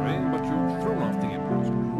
rain, 0.00 0.30
but 0.30 0.44
you've 0.44 0.82
thrown 0.82 1.02
off 1.02 1.20
the 1.20 1.30
impost. 1.30 1.99